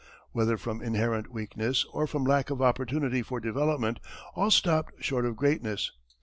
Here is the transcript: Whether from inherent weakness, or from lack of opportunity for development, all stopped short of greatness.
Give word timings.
Whether 0.31 0.57
from 0.57 0.81
inherent 0.81 1.31
weakness, 1.31 1.85
or 1.93 2.07
from 2.07 2.23
lack 2.25 2.49
of 2.49 2.59
opportunity 2.59 3.21
for 3.21 3.39
development, 3.39 3.99
all 4.33 4.49
stopped 4.49 4.93
short 5.03 5.27
of 5.27 5.35
greatness. 5.35 5.91